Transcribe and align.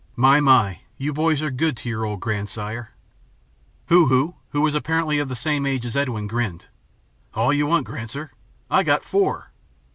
My, 0.15 0.39
my, 0.39 0.79
you 0.97 1.13
boys 1.13 1.43
are 1.43 1.51
good 1.51 1.77
to 1.77 1.87
your 1.89 2.07
old 2.07 2.21
grandsire." 2.21 2.89
Hoo 3.89 4.07
Hoo, 4.07 4.33
who 4.49 4.61
was 4.61 4.73
apparently 4.73 5.19
of 5.19 5.29
the 5.29 5.35
same 5.35 5.63
age 5.63 5.85
as 5.85 5.95
Edwin, 5.95 6.25
grinned. 6.25 6.65
"All 7.35 7.53
you 7.53 7.67
want, 7.67 7.85
Granser. 7.85 8.31
I 8.67 8.81
got 8.81 9.05
four." 9.05 9.51